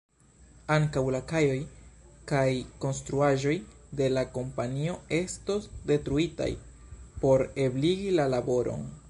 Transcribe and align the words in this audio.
Ankaŭ 0.75 1.01
la 1.15 1.19
kajoj 1.31 1.57
kaj 2.31 2.45
konstruaĵoj 2.85 3.53
de 4.01 4.09
la 4.15 4.25
kompanio 4.39 4.97
estos 5.19 5.69
detruitaj 5.93 6.51
por 7.25 7.47
ebligi 7.67 8.13
la 8.19 8.29
laboron. 8.37 8.91